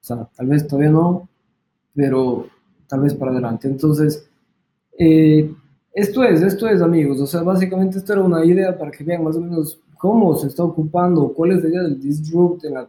O 0.00 0.04
sea, 0.04 0.28
tal 0.36 0.46
vez 0.46 0.66
todavía 0.66 0.90
no, 0.90 1.28
pero 1.94 2.46
tal 2.86 3.00
vez 3.00 3.14
para 3.14 3.32
adelante. 3.32 3.68
Entonces, 3.68 4.26
eh, 4.96 5.52
esto 5.92 6.22
es, 6.22 6.40
esto 6.42 6.68
es, 6.68 6.80
amigos. 6.80 7.20
O 7.20 7.26
sea, 7.26 7.42
básicamente 7.42 7.98
esto 7.98 8.12
era 8.12 8.22
una 8.22 8.44
idea 8.44 8.78
para 8.78 8.90
que 8.90 9.04
vean 9.04 9.24
más 9.24 9.36
o 9.36 9.40
menos 9.40 9.80
cómo 9.98 10.34
se 10.36 10.46
está 10.46 10.62
ocupando, 10.62 11.34
cuál 11.34 11.52
es 11.52 11.62
la 11.62 11.68
idea 11.68 11.82
del 11.82 12.00
disrupt 12.00 12.64
en 12.64 12.74
la 12.74 12.88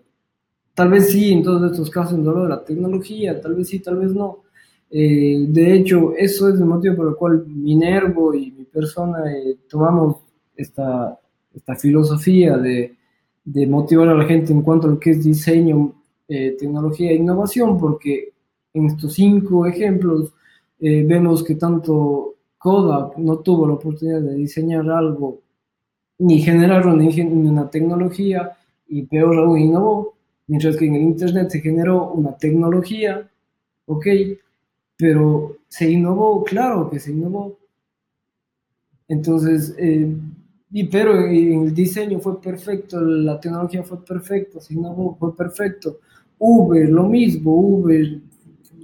Tal 0.79 0.89
vez 0.89 1.11
sí, 1.11 1.33
en 1.33 1.43
todos 1.43 1.71
estos 1.73 1.89
casos, 1.89 2.13
en 2.13 2.23
de 2.23 2.47
la 2.47 2.63
tecnología, 2.63 3.41
tal 3.41 3.53
vez 3.53 3.67
sí, 3.67 3.79
tal 3.79 3.97
vez 3.97 4.13
no. 4.13 4.43
Eh, 4.89 5.45
de 5.49 5.73
hecho, 5.73 6.13
eso 6.15 6.47
es 6.47 6.55
el 6.55 6.65
motivo 6.65 6.95
por 6.95 7.09
el 7.09 7.15
cual 7.15 7.45
Minervo 7.47 8.33
y 8.33 8.51
mi 8.51 8.63
persona 8.63 9.29
eh, 9.29 9.57
tomamos 9.69 10.21
esta, 10.61 11.19
esta 11.53 11.75
filosofía 11.75 12.57
de, 12.57 12.95
de, 13.43 13.67
motivar 13.67 14.09
a 14.09 14.15
la 14.15 14.25
gente 14.25 14.53
en 14.53 14.61
cuanto 14.61 14.87
a 14.87 14.91
lo 14.91 14.99
que 14.99 15.11
es 15.11 15.23
diseño, 15.23 15.93
eh, 16.27 16.55
tecnología 16.59 17.11
e 17.11 17.15
innovación, 17.15 17.79
porque 17.79 18.33
en 18.73 18.85
estos 18.85 19.13
cinco 19.13 19.65
ejemplos 19.65 20.33
vemos 20.81 21.43
que 21.43 21.55
tanto 21.55 22.35
Kodak 22.57 23.17
no 23.17 23.39
tuvo 23.39 23.67
la 23.67 23.73
oportunidad 23.73 24.21
de 24.21 24.35
diseñar 24.35 24.89
algo 24.89 25.41
ni 26.19 26.41
generar 26.41 26.87
una, 26.87 27.03
una 27.03 27.69
tecnología 27.69 28.51
y 28.87 29.03
peor 29.03 29.37
aún 29.37 29.59
innovó, 29.59 30.13
Mientras 30.49 30.77
que 30.77 30.87
en 30.87 30.95
el 30.95 31.03
Internet 31.03 31.51
se 31.51 31.61
generó 31.61 32.11
una 32.11 32.35
tecnología, 32.35 33.29
ok, 33.85 34.07
pero 34.97 35.57
se 35.67 35.91
innovó, 35.91 36.43
claro 36.43 36.89
que 36.89 36.99
se 36.99 37.11
innovó. 37.11 37.55
Entonces, 39.07 39.75
eh, 39.77 40.11
y, 40.71 40.83
pero 40.85 41.25
el 41.25 41.73
diseño 41.73 42.19
fue 42.19 42.39
perfecto, 42.39 42.99
la 43.01 43.39
tecnología 43.39 43.83
fue 43.83 44.03
perfecta, 44.03 44.59
innovó, 44.69 45.15
fue 45.19 45.35
perfecto. 45.35 45.99
Uber, 46.37 46.87
lo 46.89 47.03
mismo, 47.03 47.51
Uber 47.53 48.21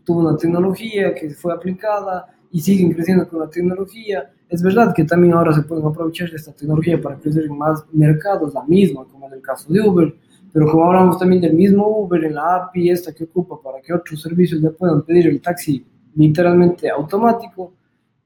tuvo 0.03 0.27
una 0.27 0.37
tecnología 0.37 1.13
que 1.13 1.29
fue 1.31 1.53
aplicada 1.53 2.27
y 2.51 2.59
siguen 2.59 2.91
creciendo 2.91 3.27
con 3.27 3.39
la 3.39 3.49
tecnología. 3.49 4.31
Es 4.47 4.61
verdad 4.61 4.93
que 4.95 5.03
también 5.03 5.33
ahora 5.33 5.53
se 5.53 5.63
pueden 5.63 5.85
aprovechar 5.85 6.29
de 6.29 6.37
esta 6.37 6.53
tecnología 6.53 7.01
para 7.01 7.17
crecer 7.17 7.45
en 7.45 7.57
más 7.57 7.83
mercados, 7.91 8.53
la 8.53 8.63
misma, 8.63 9.05
como 9.05 9.27
en 9.27 9.33
el 9.33 9.41
caso 9.41 9.71
de 9.71 9.81
Uber, 9.81 10.15
pero 10.53 10.71
como 10.71 10.85
hablamos 10.85 11.19
también 11.19 11.41
del 11.41 11.53
mismo 11.53 11.85
Uber 11.85 12.23
en 12.23 12.35
la 12.35 12.55
API 12.55 12.89
esta 12.89 13.13
que 13.13 13.25
ocupa 13.25 13.61
para 13.61 13.81
que 13.81 13.93
otros 13.93 14.21
servicios 14.21 14.61
le 14.61 14.71
puedan 14.71 15.01
pedir 15.03 15.27
el 15.27 15.41
taxi 15.41 15.85
literalmente 16.15 16.89
automático, 16.89 17.73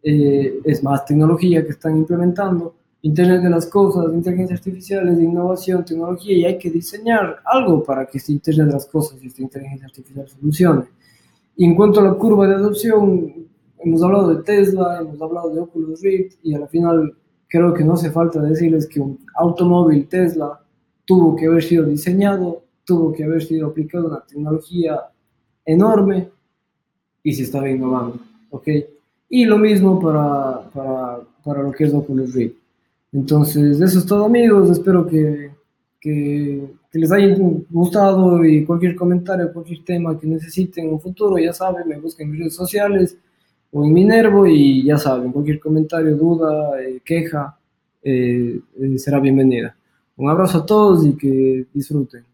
eh, 0.03 0.59
es 0.63 0.83
más 0.83 1.05
tecnología 1.05 1.63
que 1.63 1.71
están 1.71 1.97
implementando, 1.97 2.75
Internet 3.01 3.43
de 3.43 3.49
las 3.49 3.65
cosas, 3.67 4.13
inteligencia 4.13 4.57
artificial, 4.57 5.07
innovación, 5.21 5.85
tecnología, 5.85 6.37
y 6.37 6.45
hay 6.45 6.57
que 6.57 6.69
diseñar 6.69 7.37
algo 7.45 7.81
para 7.81 8.05
que 8.05 8.17
este 8.17 8.33
Internet 8.33 8.67
de 8.67 8.73
las 8.73 8.85
cosas 8.87 9.23
y 9.23 9.27
esta 9.27 9.41
inteligencia 9.41 9.87
artificial 9.87 10.27
funcione. 10.27 10.83
Y 11.55 11.65
en 11.65 11.75
cuanto 11.75 12.01
a 12.01 12.03
la 12.03 12.13
curva 12.13 12.47
de 12.47 12.55
adopción, 12.55 13.33
hemos 13.79 14.03
hablado 14.03 14.35
de 14.35 14.43
Tesla, 14.43 14.99
hemos 14.99 15.21
hablado 15.21 15.49
de 15.53 15.61
Oculus 15.61 16.01
Rift, 16.01 16.39
y 16.43 16.53
al 16.53 16.67
final 16.67 17.15
creo 17.47 17.73
que 17.73 17.83
no 17.83 17.93
hace 17.93 18.11
falta 18.11 18.41
decirles 18.41 18.87
que 18.87 18.99
un 18.99 19.19
automóvil 19.35 20.07
Tesla 20.07 20.61
tuvo 21.05 21.35
que 21.35 21.47
haber 21.47 21.63
sido 21.63 21.85
diseñado, 21.85 22.63
tuvo 22.83 23.13
que 23.13 23.23
haber 23.23 23.41
sido 23.41 23.67
aplicado 23.67 24.07
una 24.07 24.21
tecnología 24.21 24.99
enorme 25.65 26.29
y 27.23 27.33
se 27.33 27.43
estaba 27.43 27.69
innovando, 27.69 28.19
¿ok? 28.49 28.67
Y 29.29 29.45
lo 29.45 29.57
mismo 29.57 29.99
para, 29.99 30.69
para, 30.71 31.19
para 31.43 31.63
lo 31.63 31.71
que 31.71 31.85
es 31.85 31.93
Oculus 31.93 32.33
Rift. 32.33 32.58
Entonces, 33.11 33.81
eso 33.81 33.99
es 33.99 34.05
todo 34.05 34.25
amigos, 34.25 34.69
espero 34.69 35.05
que, 35.07 35.51
que, 35.99 36.67
les 36.93 37.11
haya 37.11 37.35
gustado 37.69 38.43
y 38.45 38.65
cualquier 38.65 38.95
comentario, 38.95 39.51
cualquier 39.53 39.83
tema 39.83 40.17
que 40.19 40.27
necesiten 40.27 40.85
en 40.85 40.93
un 40.93 41.01
futuro, 41.01 41.37
ya 41.37 41.53
saben, 41.53 41.87
me 41.87 41.99
busquen 41.99 42.27
en 42.27 42.31
mis 42.31 42.39
redes 42.41 42.55
sociales 42.55 43.17
o 43.71 43.85
en 43.85 43.93
Minervo 43.93 44.47
y 44.47 44.83
ya 44.83 44.97
saben, 44.97 45.31
cualquier 45.31 45.59
comentario, 45.59 46.15
duda, 46.15 46.81
eh, 46.81 47.01
queja, 47.03 47.57
eh, 48.03 48.59
eh, 48.79 48.97
será 48.97 49.19
bienvenida. 49.19 49.75
Un 50.17 50.29
abrazo 50.29 50.59
a 50.59 50.65
todos 50.65 51.05
y 51.05 51.15
que 51.15 51.65
disfruten. 51.73 52.28